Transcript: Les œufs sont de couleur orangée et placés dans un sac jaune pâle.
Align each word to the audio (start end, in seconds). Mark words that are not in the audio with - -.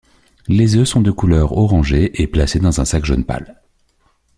Les 0.47 0.77
œufs 0.77 0.87
sont 0.87 1.01
de 1.01 1.11
couleur 1.11 1.55
orangée 1.59 2.23
et 2.23 2.25
placés 2.25 2.59
dans 2.59 2.81
un 2.81 2.85
sac 2.85 3.05
jaune 3.05 3.23
pâle. 3.23 3.61